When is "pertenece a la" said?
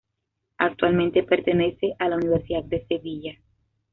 1.21-2.15